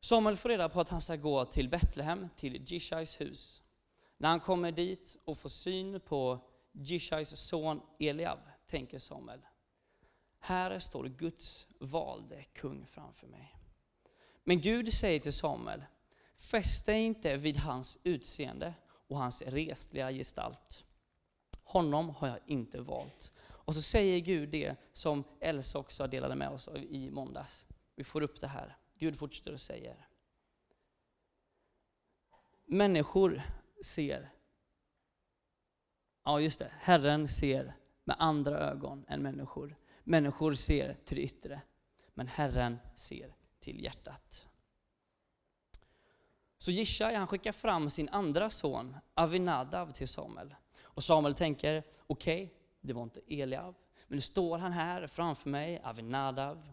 Samuel 0.00 0.36
får 0.36 0.48
reda 0.48 0.68
på 0.68 0.80
att 0.80 0.88
han 0.88 1.00
ska 1.00 1.16
gå 1.16 1.44
till 1.44 1.68
Betlehem, 1.68 2.28
till 2.36 2.62
Jishais 2.72 3.20
hus. 3.20 3.62
När 4.16 4.28
han 4.28 4.40
kommer 4.40 4.72
dit 4.72 5.16
och 5.24 5.38
får 5.38 5.48
syn 5.48 6.00
på 6.00 6.38
Jishais 6.72 7.36
son 7.40 7.80
Eliav, 7.98 8.38
tänker 8.66 8.98
Samuel. 8.98 9.40
Här 10.40 10.78
står 10.78 11.04
Guds 11.04 11.66
valde 11.78 12.44
kung 12.44 12.86
framför 12.86 13.26
mig. 13.26 13.56
Men 14.44 14.60
Gud 14.60 14.92
säger 14.92 15.20
till 15.20 15.32
Samuel, 15.32 15.84
fäst 16.36 16.86
dig 16.86 17.00
inte 17.00 17.36
vid 17.36 17.56
hans 17.56 17.98
utseende 18.02 18.74
och 18.84 19.18
hans 19.18 19.42
resliga 19.42 20.10
gestalt. 20.10 20.84
Honom 21.64 22.10
har 22.10 22.28
jag 22.28 22.38
inte 22.46 22.80
valt. 22.80 23.32
Och 23.40 23.74
så 23.74 23.82
säger 23.82 24.20
Gud 24.20 24.48
det 24.48 24.76
som 24.92 25.24
Elsa 25.40 25.78
också 25.78 26.06
delade 26.06 26.34
med 26.34 26.48
oss 26.48 26.68
i 26.74 27.10
måndags. 27.10 27.66
Vi 27.94 28.04
får 28.04 28.22
upp 28.22 28.40
det 28.40 28.46
här. 28.46 28.76
Gud 28.98 29.18
fortsätter 29.18 29.52
och 29.52 29.60
säger. 29.60 30.08
Människor 32.66 33.42
ser, 33.84 34.32
ja 36.24 36.40
just 36.40 36.58
det, 36.58 36.72
Herren 36.78 37.28
ser 37.28 37.76
med 38.04 38.16
andra 38.18 38.58
ögon 38.58 39.04
än 39.08 39.22
människor. 39.22 39.76
Människor 40.10 40.54
ser 40.54 40.96
till 41.04 41.16
det 41.16 41.22
yttre, 41.22 41.60
men 42.14 42.28
Herren 42.28 42.78
ser 42.94 43.34
till 43.60 43.84
hjärtat. 43.84 44.46
Så 46.58 46.70
Jishai 46.70 47.14
han 47.14 47.26
skickar 47.26 47.52
fram 47.52 47.90
sin 47.90 48.08
andra 48.08 48.50
son 48.50 48.96
Avinadav 49.14 49.92
till 49.92 50.08
Samuel. 50.08 50.54
Och 50.82 51.04
Samuel 51.04 51.34
tänker, 51.34 51.82
okej, 52.06 52.44
okay, 52.44 52.56
det 52.80 52.92
var 52.92 53.02
inte 53.02 53.20
Eliav, 53.26 53.74
men 54.08 54.16
nu 54.16 54.20
står 54.20 54.58
han 54.58 54.72
här 54.72 55.06
framför 55.06 55.50
mig, 55.50 55.80
Avinadav. 55.84 56.72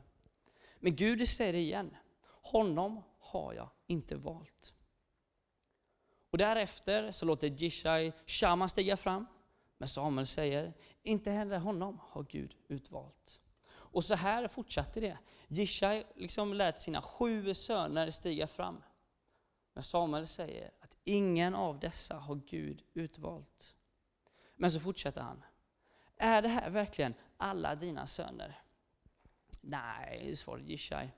Men 0.79 0.96
Gud 0.96 1.29
säger 1.29 1.53
det 1.53 1.60
igen, 1.60 1.98
honom 2.41 3.03
har 3.20 3.53
jag 3.53 3.70
inte 3.88 4.15
valt. 4.15 4.74
Och 6.29 6.38
därefter 6.38 7.12
så 7.12 7.25
låter 7.25 7.48
Jishai 7.48 8.13
Shama 8.25 8.67
stiga 8.67 8.98
fram. 8.98 9.25
Men 9.77 9.88
Samuel 9.88 10.27
säger, 10.27 10.74
inte 11.03 11.31
heller 11.31 11.60
honom 11.60 12.00
har 12.01 12.24
Gud 12.24 12.55
utvalt. 12.67 13.41
Och 13.69 14.03
så 14.03 14.15
här 14.15 14.48
fortsatte 14.48 15.00
det. 15.00 15.17
Jishai 15.48 16.03
liksom 16.15 16.53
lät 16.53 16.79
sina 16.79 17.01
sju 17.01 17.53
söner 17.53 18.12
stiga 18.12 18.48
fram. 18.48 18.84
Men 19.74 19.84
Samuel 19.84 20.27
säger 20.27 20.72
att 20.79 20.98
ingen 21.03 21.55
av 21.55 21.79
dessa 21.79 22.15
har 22.15 22.36
Gud 22.36 22.84
utvalt. 22.93 23.75
Men 24.55 24.72
så 24.72 24.79
fortsätter 24.79 25.22
han. 25.22 25.43
Är 26.17 26.41
det 26.41 26.48
här 26.48 26.69
verkligen 26.69 27.13
alla 27.38 27.75
dina 27.75 28.07
söner? 28.07 28.62
Nej, 29.62 30.36
svarade 30.36 30.63
Jishai. 30.63 31.10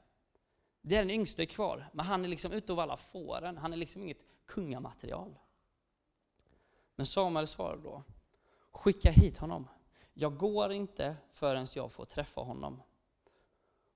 Det 0.82 0.96
är 0.96 1.00
den 1.00 1.12
yngste 1.12 1.46
kvar, 1.46 1.90
men 1.94 2.06
han 2.06 2.26
är 2.26 2.30
liksom 2.30 2.52
utav 2.52 2.80
alla 2.80 2.98
fåren. 2.98 3.58
Han 3.58 3.74
är 3.74 3.78
liksom 3.78 4.04
inget 4.04 4.26
kungamaterial. 4.46 5.40
Men 6.96 7.06
Samuel 7.06 7.48
svarade 7.48 7.82
då, 7.82 8.04
skicka 8.72 9.12
hit 9.12 9.38
honom. 9.38 9.68
Jag 10.14 10.38
går 10.38 10.72
inte 10.72 11.18
förrän 11.30 11.68
jag 11.76 11.92
får 11.92 12.06
träffa 12.06 12.42
honom. 12.42 12.82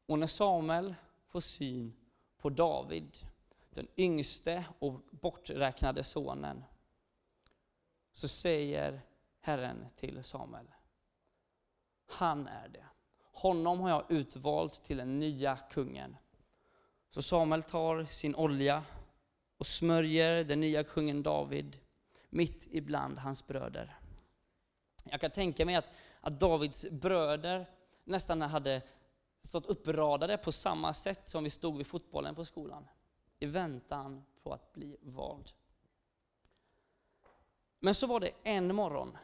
Och 0.05 0.19
när 0.19 0.27
Samuel 0.27 0.95
får 1.27 1.41
syn 1.41 1.93
på 2.37 2.49
David, 2.49 3.17
den 3.69 3.87
yngste 3.97 4.65
och 4.79 5.01
borträknade 5.11 6.03
sonen, 6.03 6.63
så 8.13 8.27
säger 8.27 9.01
Herren 9.39 9.85
till 9.95 10.23
Samuel, 10.23 10.67
han 12.05 12.47
är 12.47 12.67
det. 12.67 12.85
Honom 13.31 13.79
har 13.79 13.89
jag 13.89 14.11
utvalt 14.11 14.83
till 14.83 14.97
den 14.97 15.19
nya 15.19 15.57
kungen 15.57 16.17
så 17.13 17.21
Samuel 17.21 17.63
tar 17.63 18.05
sin 18.05 18.35
olja 18.35 18.83
och 19.57 19.67
smörjer 19.67 20.43
den 20.43 20.59
nya 20.59 20.83
kungen 20.83 21.23
David 21.23 21.79
mitt 22.29 22.67
ibland 22.71 23.19
hans 23.19 23.47
bröder. 23.47 23.99
Jag 25.03 25.21
kan 25.21 25.31
tänka 25.31 25.65
mig 25.65 25.75
att, 25.75 25.91
att 26.21 26.39
Davids 26.39 26.85
bröder 26.91 27.69
nästan 28.03 28.41
hade 28.41 28.81
stått 29.41 29.65
uppradade 29.65 30.37
på 30.37 30.51
samma 30.51 30.93
sätt 30.93 31.29
som 31.29 31.43
vi 31.43 31.49
stod 31.49 31.77
vid 31.77 31.87
fotbollen 31.87 32.35
på 32.35 32.45
skolan, 32.45 32.87
i 33.39 33.45
väntan 33.45 34.25
på 34.43 34.53
att 34.53 34.73
bli 34.73 34.97
vald. 35.01 35.51
Men 37.79 37.95
så 37.95 38.07
var 38.07 38.19
det 38.19 38.31
en 38.43 38.75
morgon 38.75 39.17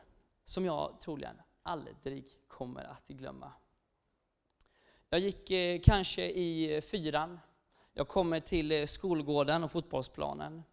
som 0.45 0.65
jag 0.65 0.99
troligen 0.99 1.41
aldrig 1.63 2.25
kommer 2.47 2.83
att 2.83 3.07
glömma. 3.07 3.51
Jag 5.09 5.19
gick 5.19 5.51
eh, 5.51 5.79
kanske 5.83 6.25
i 6.25 6.75
eh, 6.75 6.81
fyran 6.81 7.39
jag 7.99 8.07
kommer 8.07 8.39
till 8.39 8.71
eh, 8.71 8.85
skolgården 8.85 9.63
och 9.63 9.71
fotbollsplanen. 9.71 10.63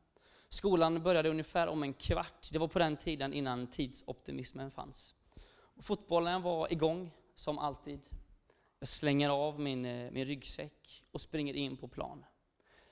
Skolan 0.57 1.03
började 1.03 1.29
ungefär 1.29 1.67
om 1.67 1.83
en 1.83 1.95
kvart. 1.95 2.49
Det 2.53 2.59
var 2.59 2.69
på 2.69 2.79
den 2.79 2.97
tiden 2.97 3.33
innan 3.33 3.67
tidsoptimismen 3.67 4.71
fanns. 4.71 5.15
Fotbollen 5.81 6.43
var 6.43 6.73
igång, 6.73 7.11
som 7.35 7.59
alltid. 7.59 8.07
Jag 8.79 8.89
slänger 8.89 9.29
av 9.29 9.61
min, 9.61 9.85
eh, 9.85 10.11
min 10.11 10.25
ryggsäck 10.25 11.07
och 11.11 11.21
springer 11.21 11.55
in 11.55 11.77
på 11.77 11.89
plan. 11.89 12.25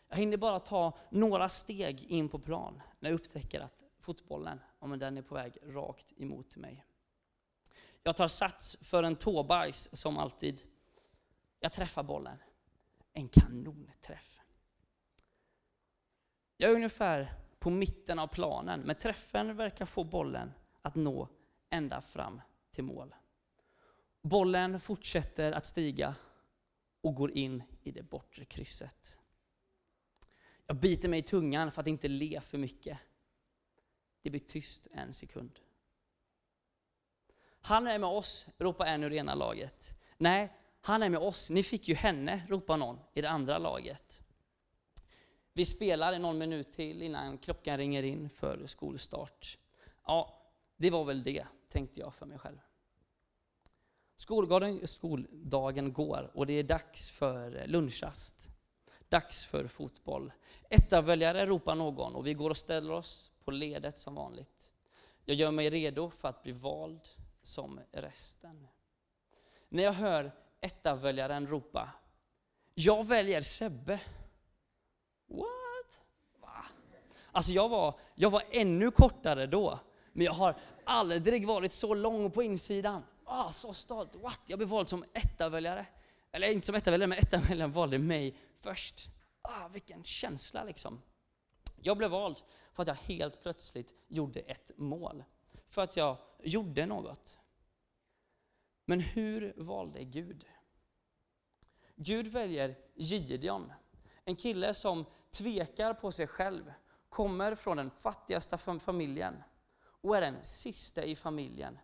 Jag 0.08 0.16
hinner 0.16 0.36
bara 0.36 0.60
ta 0.60 0.98
några 1.10 1.48
steg 1.48 2.04
in 2.04 2.28
på 2.28 2.38
plan 2.38 2.82
när 3.00 3.10
jag 3.10 3.14
upptäcker 3.14 3.60
att 3.60 3.82
fotbollen, 4.00 4.60
ja, 4.80 4.86
men 4.86 4.98
den 4.98 5.18
är 5.18 5.22
på 5.22 5.34
väg 5.34 5.58
rakt 5.62 6.12
emot 6.16 6.56
mig. 6.56 6.84
Jag 8.02 8.16
tar 8.16 8.28
sats 8.28 8.78
för 8.82 9.02
en 9.02 9.16
tåbajs 9.16 9.96
som 9.96 10.18
alltid. 10.18 10.62
Jag 11.60 11.72
träffar 11.72 12.02
bollen 12.02 12.38
en 13.12 13.28
kanonträff. 13.28 14.40
Jag 16.56 16.70
är 16.70 16.74
ungefär 16.74 17.43
på 17.64 17.70
mitten 17.70 18.18
av 18.18 18.26
planen, 18.26 18.80
men 18.80 18.96
träffen 18.96 19.56
verkar 19.56 19.86
få 19.86 20.04
bollen 20.04 20.52
att 20.82 20.94
nå 20.94 21.28
ända 21.70 22.00
fram 22.00 22.40
till 22.70 22.84
mål. 22.84 23.14
Bollen 24.22 24.80
fortsätter 24.80 25.52
att 25.52 25.66
stiga 25.66 26.14
och 27.00 27.14
går 27.14 27.30
in 27.30 27.62
i 27.82 27.90
det 27.90 28.02
bortre 28.02 28.44
krysset. 28.44 29.18
Jag 30.66 30.76
biter 30.76 31.08
mig 31.08 31.18
i 31.18 31.22
tungan 31.22 31.70
för 31.70 31.80
att 31.80 31.86
inte 31.86 32.08
le 32.08 32.40
för 32.40 32.58
mycket. 32.58 32.98
Det 34.22 34.30
blir 34.30 34.40
tyst 34.40 34.86
en 34.90 35.12
sekund. 35.12 35.58
Han 37.60 37.86
är 37.86 37.98
med 37.98 38.10
oss, 38.10 38.46
ropar 38.58 38.86
en 38.86 39.04
ur 39.04 39.12
ena 39.12 39.34
laget. 39.34 40.00
Nej, 40.16 40.52
han 40.80 41.02
är 41.02 41.10
med 41.10 41.20
oss, 41.20 41.50
ni 41.50 41.62
fick 41.62 41.88
ju 41.88 41.94
henne, 41.94 42.46
ropar 42.48 42.76
någon 42.76 43.00
i 43.14 43.22
det 43.22 43.30
andra 43.30 43.58
laget. 43.58 44.23
Vi 45.56 45.64
spelar 45.64 46.18
någon 46.18 46.38
minut 46.38 46.72
till 46.72 47.02
innan 47.02 47.38
klockan 47.38 47.76
ringer 47.76 48.02
in 48.02 48.30
för 48.30 48.66
skolstart. 48.66 49.58
Ja, 50.06 50.42
det 50.76 50.90
var 50.90 51.04
väl 51.04 51.22
det, 51.22 51.46
tänkte 51.68 52.00
jag 52.00 52.14
för 52.14 52.26
mig 52.26 52.38
själv. 52.38 52.58
Skoldagen, 54.16 54.86
skoldagen 54.86 55.92
går 55.92 56.30
och 56.34 56.46
det 56.46 56.52
är 56.52 56.62
dags 56.62 57.10
för 57.10 57.66
lunchrast. 57.66 58.50
Dags 59.08 59.46
för 59.46 59.66
fotboll. 59.66 60.32
Etta-väljare 60.70 61.46
ropar 61.46 61.74
någon 61.74 62.14
och 62.14 62.26
vi 62.26 62.34
går 62.34 62.50
och 62.50 62.56
ställer 62.56 62.92
oss 62.92 63.30
på 63.44 63.50
ledet 63.50 63.98
som 63.98 64.14
vanligt. 64.14 64.70
Jag 65.24 65.36
gör 65.36 65.50
mig 65.50 65.70
redo 65.70 66.10
för 66.10 66.28
att 66.28 66.42
bli 66.42 66.52
vald 66.52 67.08
som 67.42 67.80
resten. 67.92 68.66
När 69.68 69.82
jag 69.82 69.92
hör 69.92 70.32
etta-väljaren 70.60 71.46
ropa, 71.46 71.90
jag 72.74 73.06
väljer 73.06 73.40
Sebbe. 73.40 74.00
What? 75.26 76.00
Va? 76.40 76.64
Alltså 77.34 77.52
jag 77.52 77.68
var, 77.68 77.98
jag 78.14 78.30
var 78.30 78.42
ännu 78.50 78.90
kortare 78.90 79.46
då, 79.46 79.78
men 80.12 80.26
jag 80.26 80.32
har 80.32 80.56
aldrig 80.84 81.46
varit 81.46 81.72
så 81.72 81.94
lång 81.94 82.30
på 82.30 82.42
insidan. 82.42 83.02
Ah, 83.24 83.50
så 83.50 83.72
stolt! 83.72 84.16
What? 84.16 84.40
Jag 84.46 84.58
blev 84.58 84.68
vald 84.68 84.88
som 84.88 85.04
ettaväljare. 85.12 85.86
Eller 86.32 86.52
inte 86.52 86.66
som 86.66 86.74
ettaväljare, 86.74 87.08
men 87.08 87.18
ettaväljaren 87.18 87.72
valde 87.72 87.98
mig 87.98 88.36
först. 88.60 89.08
Ah, 89.42 89.68
vilken 89.68 90.04
känsla 90.04 90.64
liksom. 90.64 91.02
Jag 91.82 91.98
blev 91.98 92.10
vald 92.10 92.40
för 92.72 92.82
att 92.82 92.88
jag 92.88 92.94
helt 92.94 93.42
plötsligt 93.42 93.92
gjorde 94.08 94.40
ett 94.40 94.70
mål. 94.76 95.24
För 95.66 95.82
att 95.82 95.96
jag 95.96 96.16
gjorde 96.42 96.86
något. 96.86 97.38
Men 98.84 99.00
hur 99.00 99.54
valde 99.56 100.04
Gud? 100.04 100.44
Gud 101.96 102.26
väljer 102.26 102.78
Gideon, 102.94 103.72
en 104.24 104.36
kille 104.36 104.74
som 104.74 105.04
tvekar 105.30 105.94
på 105.94 106.12
sig 106.12 106.26
själv, 106.26 106.72
kommer 107.14 107.54
från 107.54 107.76
den 107.76 107.90
fattigaste 107.90 108.58
familjen 108.58 109.42
och 110.02 110.16
är 110.16 110.20
den 110.20 110.44
sista 110.44 111.04
i 111.04 111.16
familjen 111.16 111.78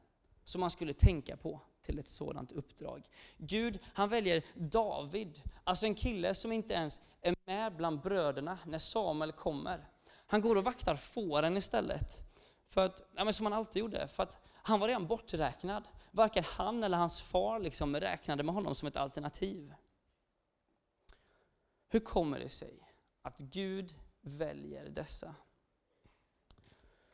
som 0.45 0.61
man 0.61 0.71
skulle 0.71 0.93
tänka 0.93 1.37
på 1.37 1.61
till 1.83 1.99
ett 1.99 2.09
sådant 2.09 2.53
uppdrag. 2.53 3.09
Gud, 3.37 3.79
han 3.95 4.09
väljer 4.09 4.43
David, 4.55 5.43
alltså 5.65 5.87
en 5.87 5.95
kille 5.95 6.35
som 6.35 6.53
inte 6.53 6.75
ens 6.75 7.01
är 7.21 7.35
med 7.47 7.77
bland 7.77 8.01
bröderna 8.01 8.59
när 8.67 8.79
Samuel 8.79 9.33
kommer. 9.33 9.89
Han 10.27 10.41
går 10.41 10.57
och 10.57 10.65
vaktar 10.65 10.95
fåren 10.95 11.57
istället. 11.57 12.21
För 12.69 12.85
att, 12.85 13.03
ja, 13.17 13.25
men 13.25 13.35
som 13.35 13.47
han 13.47 13.53
alltid 13.53 13.81
gjorde, 13.81 14.09
för 14.09 14.23
att 14.23 14.39
han 14.53 14.81
var 14.81 14.89
redan 14.89 15.07
borträknad. 15.07 15.89
Varken 16.11 16.45
han 16.47 16.85
eller 16.85 16.99
hans 16.99 17.23
far 17.23 17.61
liksom 17.61 17.97
räknade 17.97 18.43
med 18.43 18.55
honom 18.55 18.75
som 18.75 18.89
ett 18.89 18.97
alternativ. 18.97 19.75
Hur 21.89 22.01
kommer 22.01 22.39
det 22.39 22.49
sig 22.49 22.89
att 23.23 23.39
Gud 23.39 23.95
väljer 24.21 24.89
dessa? 24.89 25.35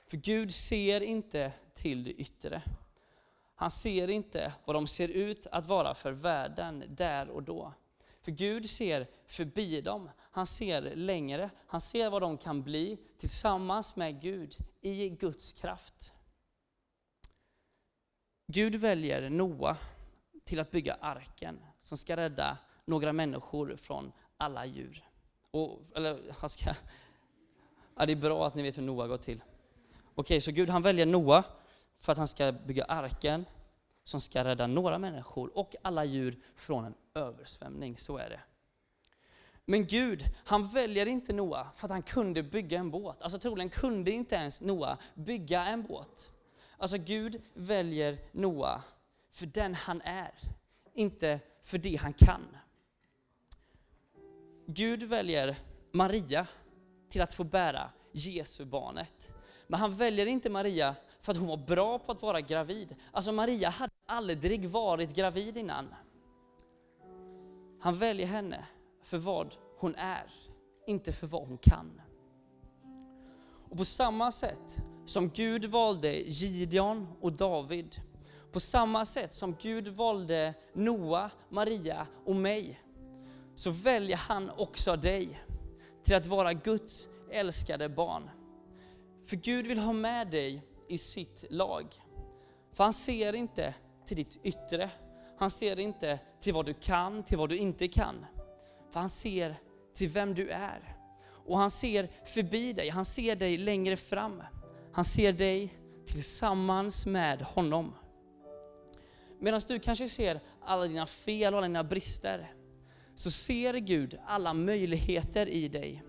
För 0.07 0.17
Gud 0.17 0.55
ser 0.55 1.01
inte 1.01 1.53
till 1.75 2.05
det 2.05 2.13
yttre. 2.13 2.63
Han 3.55 3.71
ser 3.71 4.09
inte 4.09 4.55
vad 4.65 4.77
de 4.77 4.87
ser 4.87 5.09
ut 5.09 5.47
att 5.47 5.67
vara 5.67 5.95
för 5.95 6.13
världen 6.13 6.85
där 6.89 7.29
och 7.29 7.43
då. 7.43 7.73
För 8.23 8.33
Gud 8.33 8.71
ser 8.71 9.07
förbi 9.27 9.81
dem, 9.81 10.11
han 10.19 10.47
ser 10.47 10.83
längre, 10.97 11.51
han 11.67 11.81
ser 11.81 12.11
vad 12.11 12.23
de 12.23 12.39
kan 12.39 12.63
bli 12.63 12.99
tillsammans 13.19 13.97
med 13.97 14.21
Gud 14.21 14.57
i 14.81 15.09
Guds 15.09 15.53
kraft. 15.53 16.13
Gud 18.47 18.75
väljer 18.75 19.31
Noa 19.31 19.77
till 20.45 20.61
att 20.61 20.71
bygga 20.71 20.95
arken 20.95 21.61
som 21.81 21.99
ska 21.99 22.17
rädda 22.17 22.59
några 22.85 23.13
människor 23.13 23.77
från 23.77 24.13
alla 24.37 24.67
djur. 24.67 25.05
Och, 25.51 25.83
eller, 25.95 26.35
han 26.39 26.51
ska, 26.51 26.75
ja, 27.97 28.07
det 28.07 28.13
är 28.13 28.17
bra 28.17 28.47
att 28.47 28.55
ni 28.55 28.63
vet 28.63 28.79
hur 28.79 28.83
Noa 28.83 29.07
går 29.07 29.17
till. 29.17 29.43
Okej, 30.15 30.41
så 30.41 30.53
Gud 30.53 30.71
han 30.71 30.83
väljer 30.83 31.07
Noa 31.07 31.45
för 31.99 32.13
att 32.13 32.19
han 32.19 32.29
ska 32.29 32.53
bygga 32.53 32.85
arken 32.85 33.45
som 34.05 34.21
ska 34.21 34.45
rädda 34.45 34.67
några 34.67 34.99
människor 34.99 35.59
och 35.59 35.75
alla 35.83 36.05
djur 36.05 36.39
från 36.57 36.85
en 36.85 36.95
översvämning. 37.15 37.99
Så 37.99 38.17
är 38.17 38.31
det. 38.31 38.41
Men 39.65 39.87
Gud, 39.87 40.25
han 40.45 40.69
väljer 40.69 41.07
inte 41.07 41.33
Noa 41.33 41.71
för 41.75 41.87
att 41.87 41.91
han 41.91 42.03
kunde 42.03 42.43
bygga 42.43 42.79
en 42.79 42.91
båt. 42.91 43.23
Alltså 43.23 43.39
troligen 43.39 43.71
kunde 43.71 44.11
inte 44.11 44.35
ens 44.35 44.61
Noa 44.61 44.99
bygga 45.15 45.67
en 45.67 45.83
båt. 45.83 46.31
Alltså 46.77 46.99
Gud 46.99 47.43
väljer 47.55 48.19
Noa 48.33 48.83
för 49.33 49.47
den 49.47 49.75
han 49.75 50.01
är, 50.01 50.35
inte 50.95 51.41
för 51.63 51.79
det 51.79 51.97
han 51.97 52.13
kan. 52.13 52.57
Gud 54.67 55.03
väljer 55.03 55.57
Maria 55.93 56.47
till 57.09 57.23
att 57.23 57.35
få 57.35 57.45
bära 57.45 57.91
Jesu 58.13 58.65
barnet. 58.65 59.35
Men 59.67 59.81
han 59.81 59.97
väljer 59.97 60.27
inte 60.27 60.51
Maria 60.51 60.95
för 61.21 61.33
att 61.33 61.39
hon 61.39 61.49
var 61.49 61.57
bra 61.57 61.99
på 61.99 62.13
att 62.13 62.23
vara 62.23 62.41
gravid. 62.41 62.97
Alltså 63.13 63.33
Maria 63.33 63.69
hade 63.69 63.93
aldrig 64.07 64.69
varit 64.69 65.15
gravid 65.15 65.57
innan. 65.57 65.95
Han 67.81 67.97
väljer 67.97 68.27
henne 68.27 68.67
för 69.03 69.19
vad 69.19 69.55
hon 69.79 69.95
är, 69.95 70.33
inte 70.87 71.13
för 71.13 71.27
vad 71.27 71.49
hon 71.49 71.59
kan. 71.59 72.01
Och 73.71 73.77
på 73.77 73.85
samma 73.85 74.33
sätt 74.33 74.77
som 75.07 75.31
Gud 75.31 75.65
valde 75.65 76.13
Gideon 76.13 77.09
och 77.21 77.33
David, 77.33 77.97
på 78.53 78.61
samma 78.61 79.07
sätt 79.07 79.35
som 79.35 79.57
Gud 79.61 79.89
valde 79.89 80.55
Noa, 80.73 81.31
Maria 81.49 82.07
och 82.25 82.37
mig, 82.37 82.81
så 83.57 83.71
väljer 83.71 84.17
han 84.17 84.51
också 84.51 84.97
dig 84.97 85.41
till 86.05 86.15
att 86.15 86.27
vara 86.27 86.53
Guds 86.53 87.09
älskade 87.31 87.89
barn. 87.89 88.31
För 89.25 89.37
Gud 89.37 89.67
vill 89.67 89.79
ha 89.79 89.93
med 89.93 90.31
dig 90.31 90.63
i 90.89 90.99
sitt 90.99 91.45
lag. 91.51 91.87
För 92.73 92.85
han 92.85 92.93
ser 92.93 93.33
inte 93.33 93.75
till 94.07 94.17
ditt 94.17 94.41
yttre. 94.43 94.91
Han 95.39 95.51
ser 95.51 95.79
inte 95.79 96.19
till 96.41 96.55
vad 96.55 96.67
du 96.67 96.75
kan, 96.75 97.23
till 97.23 97.39
vad 97.39 97.49
du 97.49 97.57
inte 97.57 97.89
kan. 97.89 98.27
För 98.91 99.01
han 99.01 99.11
ser 99.11 99.61
till 99.95 100.09
vem 100.09 100.35
du 100.35 100.51
är. 100.51 100.97
Och 101.47 101.59
han 101.59 101.71
ser 101.71 102.09
förbi 102.25 102.73
dig, 102.73 102.89
han 102.89 103.05
ser 103.05 103.37
dig 103.37 103.59
längre 103.59 103.97
fram. 103.97 104.43
Han 104.93 105.05
ser 105.05 105.33
dig 105.33 105.79
tillsammans 106.07 107.07
med 107.07 107.43
honom. 107.43 107.95
Medan 109.39 109.61
du 109.69 109.79
kanske 109.79 110.09
ser 110.09 110.41
alla 110.61 110.87
dina 110.87 111.07
fel 111.07 111.55
och 111.55 111.59
alla 111.59 111.67
dina 111.67 111.85
brister, 111.85 112.56
så 113.17 113.31
ser 113.31 113.75
Gud 113.75 114.19
alla 114.27 114.55
möjligheter 114.55 115.49
i 115.49 115.69
dig. 115.69 116.03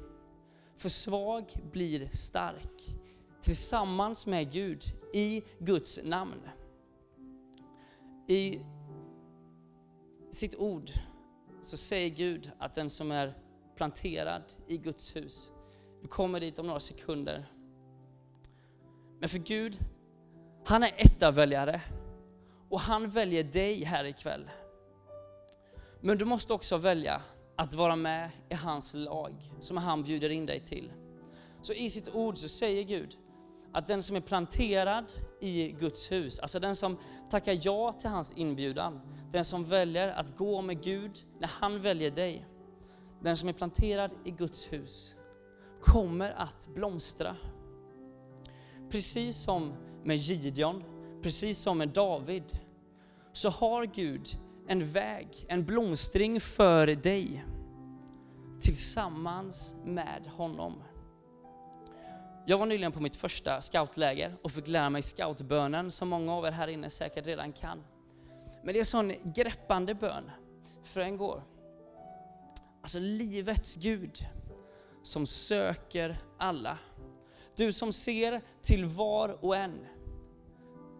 För 0.75 0.89
svag 0.89 1.51
blir 1.71 2.09
stark 2.09 2.97
tillsammans 3.41 4.27
med 4.27 4.51
Gud 4.51 4.83
i 5.13 5.43
Guds 5.59 5.99
namn. 6.03 6.41
I 8.27 8.59
sitt 10.31 10.55
ord 10.55 10.91
så 11.61 11.77
säger 11.77 12.09
Gud 12.09 12.51
att 12.59 12.75
den 12.75 12.89
som 12.89 13.11
är 13.11 13.37
planterad 13.75 14.43
i 14.67 14.77
Guds 14.77 15.15
hus, 15.15 15.51
vi 16.01 16.07
kommer 16.07 16.39
dit 16.39 16.59
om 16.59 16.67
några 16.67 16.79
sekunder. 16.79 17.51
Men 19.19 19.29
för 19.29 19.39
Gud, 19.39 19.79
han 20.65 20.83
är 20.83 20.93
ettaväljare 20.97 21.81
och 22.69 22.79
han 22.79 23.09
väljer 23.09 23.43
dig 23.43 23.83
här 23.83 24.03
ikväll. 24.03 24.49
Men 26.07 26.17
du 26.17 26.25
måste 26.25 26.53
också 26.53 26.77
välja 26.77 27.21
att 27.55 27.73
vara 27.73 27.95
med 27.95 28.31
i 28.49 28.53
hans 28.53 28.93
lag 28.93 29.51
som 29.59 29.77
han 29.77 30.03
bjuder 30.03 30.29
in 30.29 30.45
dig 30.45 30.59
till. 30.59 30.93
Så 31.61 31.73
i 31.73 31.89
sitt 31.89 32.15
ord 32.15 32.37
så 32.37 32.49
säger 32.49 32.83
Gud 32.83 33.17
att 33.73 33.87
den 33.87 34.03
som 34.03 34.15
är 34.15 34.21
planterad 34.21 35.05
i 35.41 35.71
Guds 35.71 36.11
hus, 36.11 36.39
alltså 36.39 36.59
den 36.59 36.75
som 36.75 36.97
tackar 37.31 37.59
ja 37.61 37.93
till 37.93 38.09
hans 38.09 38.31
inbjudan, 38.31 39.01
den 39.31 39.45
som 39.45 39.63
väljer 39.63 40.13
att 40.13 40.37
gå 40.37 40.61
med 40.61 40.83
Gud 40.83 41.25
när 41.39 41.47
han 41.47 41.81
väljer 41.81 42.11
dig, 42.11 42.47
den 43.23 43.37
som 43.37 43.49
är 43.49 43.53
planterad 43.53 44.13
i 44.25 44.31
Guds 44.31 44.73
hus 44.73 45.15
kommer 45.81 46.31
att 46.31 46.67
blomstra. 46.67 47.35
Precis 48.89 49.37
som 49.37 49.73
med 50.03 50.17
Gideon, 50.17 50.83
precis 51.23 51.59
som 51.59 51.77
med 51.77 51.89
David, 51.89 52.59
så 53.33 53.49
har 53.49 53.85
Gud 53.85 54.39
en 54.67 54.85
väg, 54.85 55.45
en 55.47 55.65
blomstring 55.65 56.41
för 56.41 56.87
dig 56.87 57.45
tillsammans 58.59 59.75
med 59.85 60.27
honom. 60.27 60.83
Jag 62.45 62.57
var 62.57 62.65
nyligen 62.65 62.91
på 62.91 62.99
mitt 62.99 63.15
första 63.15 63.61
scoutläger 63.61 64.35
och 64.41 64.51
fick 64.51 64.67
lära 64.67 64.89
mig 64.89 65.01
scoutbönen 65.01 65.91
som 65.91 66.09
många 66.09 66.33
av 66.33 66.45
er 66.45 66.51
här 66.51 66.67
inne 66.67 66.89
säkert 66.89 67.25
redan 67.25 67.53
kan. 67.53 67.83
Men 68.63 68.73
det 68.73 68.77
är 68.77 68.81
en 68.81 68.85
sån 68.85 69.13
greppande 69.23 69.93
bön, 69.93 70.31
för 70.83 71.01
en 71.01 71.17
går. 71.17 71.43
Alltså 72.81 72.99
livets 72.99 73.75
Gud 73.75 74.25
som 75.03 75.25
söker 75.25 76.17
alla. 76.37 76.77
Du 77.55 77.71
som 77.71 77.93
ser 77.93 78.41
till 78.61 78.85
var 78.85 79.45
och 79.45 79.55
en, 79.55 79.85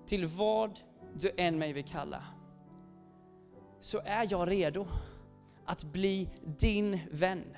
till 0.06 0.25
vad 0.25 0.80
du 1.13 1.32
än 1.38 1.60
mig 1.60 1.73
vill 1.73 1.86
kalla, 1.86 2.23
så 3.79 4.01
är 4.05 4.27
jag 4.29 4.51
redo 4.51 4.87
att 5.65 5.83
bli 5.83 6.29
din 6.59 6.99
vän. 7.11 7.57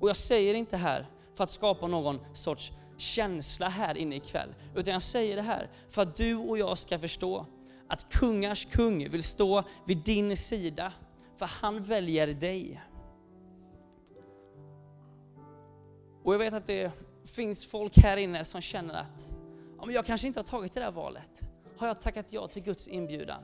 Och 0.00 0.08
jag 0.08 0.16
säger 0.16 0.54
inte 0.54 0.76
här 0.76 1.06
för 1.34 1.44
att 1.44 1.50
skapa 1.50 1.86
någon 1.86 2.18
sorts 2.32 2.72
känsla 2.96 3.68
här 3.68 3.96
inne 3.96 4.16
ikväll. 4.16 4.54
Utan 4.74 4.92
jag 4.92 5.02
säger 5.02 5.36
det 5.36 5.42
här 5.42 5.70
för 5.88 6.02
att 6.02 6.16
du 6.16 6.36
och 6.36 6.58
jag 6.58 6.78
ska 6.78 6.98
förstå 6.98 7.46
att 7.88 8.12
kungars 8.12 8.66
kung 8.66 9.08
vill 9.08 9.22
stå 9.22 9.64
vid 9.86 9.98
din 9.98 10.36
sida. 10.36 10.92
För 11.36 11.46
han 11.46 11.82
väljer 11.82 12.26
dig. 12.26 12.82
Och 16.24 16.34
jag 16.34 16.38
vet 16.38 16.54
att 16.54 16.66
det 16.66 16.92
finns 17.24 17.66
folk 17.66 17.96
här 17.96 18.16
inne 18.16 18.44
som 18.44 18.60
känner 18.60 18.94
att 18.94 19.34
ja, 19.78 19.86
men 19.86 19.94
jag 19.94 20.06
kanske 20.06 20.26
inte 20.26 20.40
har 20.40 20.44
tagit 20.44 20.72
det 20.72 20.80
där 20.80 20.90
valet. 20.90 21.40
Har 21.76 21.86
jag 21.86 22.00
tackat 22.00 22.32
ja 22.32 22.48
till 22.48 22.62
Guds 22.62 22.88
inbjudan? 22.88 23.42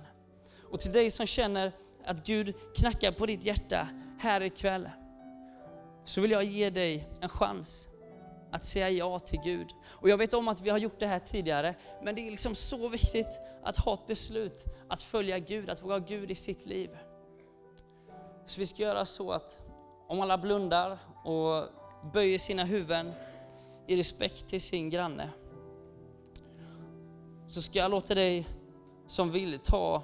Och 0.71 0.81
till 0.81 0.93
dig 0.93 1.11
som 1.11 1.27
känner 1.27 1.73
att 2.05 2.27
Gud 2.27 2.55
knackar 2.77 3.13
på 3.13 3.27
ditt 3.27 3.45
hjärta 3.45 3.89
här 4.19 4.41
ikväll 4.43 4.91
så 6.05 6.21
vill 6.21 6.31
jag 6.31 6.45
ge 6.45 6.71
dig 6.71 7.09
en 7.21 7.29
chans 7.29 7.89
att 8.51 8.65
säga 8.65 8.91
ja 8.91 9.19
till 9.19 9.41
Gud. 9.45 9.67
Och 9.87 10.09
jag 10.09 10.19
vet 10.19 10.35
om 10.35 10.49
att 10.49 10.61
vi 10.61 10.71
har 10.71 10.79
gjort 10.79 11.01
det 11.01 11.07
här 11.07 11.19
tidigare, 11.19 11.75
men 12.03 12.15
det 12.15 12.27
är 12.27 12.31
liksom 12.31 12.55
så 12.55 12.89
viktigt 12.89 13.41
att 13.63 13.77
ha 13.77 13.95
ett 13.95 14.07
beslut 14.07 14.65
att 14.89 15.03
följa 15.03 15.39
Gud, 15.39 15.71
att 15.71 15.83
våga 15.83 15.95
ha 15.95 15.99
Gud 15.99 16.31
i 16.31 16.35
sitt 16.35 16.67
liv. 16.67 16.99
Så 18.47 18.61
vi 18.61 18.67
ska 18.67 18.83
göra 18.83 19.05
så 19.05 19.33
att 19.33 19.59
om 20.09 20.21
alla 20.21 20.39
blundar 20.39 20.99
och 21.25 21.65
böjer 22.13 22.39
sina 22.39 22.65
huvuden 22.65 23.13
i 23.87 23.97
respekt 23.97 24.49
till 24.49 24.61
sin 24.61 24.91
granne, 24.91 25.31
så 27.49 27.63
ska 27.63 27.79
jag 27.79 27.91
låta 27.91 28.15
dig 28.15 28.49
som 29.07 29.31
vill 29.31 29.59
ta 29.59 30.03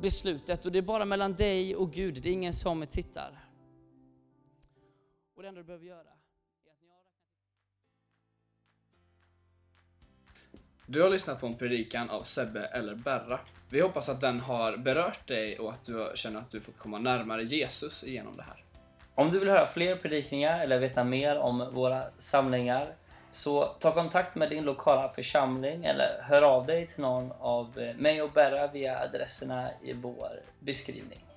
beslutet 0.00 0.66
och 0.66 0.72
det 0.72 0.78
är 0.78 0.82
bara 0.82 1.04
mellan 1.04 1.32
dig 1.32 1.76
och 1.76 1.92
Gud, 1.92 2.22
det 2.22 2.28
är 2.28 2.32
ingen 2.32 2.54
som 2.54 2.86
tittar. 2.86 3.44
Och 5.36 5.42
det 5.42 5.48
enda 5.48 5.60
du 5.60 5.64
behöver 5.64 5.86
göra 5.86 6.18
Du 10.90 11.02
har 11.02 11.10
lyssnat 11.10 11.40
på 11.40 11.46
en 11.46 11.54
predikan 11.54 12.10
av 12.10 12.22
Sebbe 12.22 12.64
eller 12.64 12.94
Berra. 12.94 13.40
Vi 13.70 13.80
hoppas 13.80 14.08
att 14.08 14.20
den 14.20 14.40
har 14.40 14.76
berört 14.76 15.28
dig 15.28 15.58
och 15.58 15.72
att 15.72 15.84
du 15.84 16.12
känner 16.14 16.40
att 16.40 16.50
du 16.50 16.60
fått 16.60 16.78
komma 16.78 16.98
närmare 16.98 17.44
Jesus 17.44 18.04
genom 18.04 18.36
det 18.36 18.42
här. 18.42 18.64
Om 19.14 19.30
du 19.30 19.38
vill 19.38 19.48
höra 19.48 19.66
fler 19.66 19.96
predikningar 19.96 20.60
eller 20.60 20.78
veta 20.78 21.04
mer 21.04 21.38
om 21.38 21.74
våra 21.74 22.02
samlingar 22.18 22.94
så 23.38 23.64
ta 23.64 23.94
kontakt 23.94 24.36
med 24.36 24.50
din 24.50 24.64
lokala 24.64 25.08
församling 25.08 25.84
eller 25.84 26.20
hör 26.22 26.42
av 26.42 26.66
dig 26.66 26.86
till 26.86 27.00
någon 27.00 27.32
av 27.40 27.78
eh, 27.78 27.96
mig 27.96 28.22
och 28.22 28.30
Berra 28.30 28.66
via 28.66 29.00
adresserna 29.00 29.68
i 29.82 29.92
vår 29.92 30.40
beskrivning. 30.58 31.27